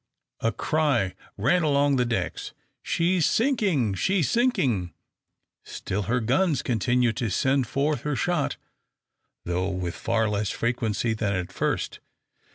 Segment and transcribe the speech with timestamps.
[0.39, 4.95] A cry ran along the decks, "She's sinking, she's sinking!"
[5.63, 8.57] Still her guns continued to send forth her shot,
[9.45, 11.99] though with far less frequency than at first.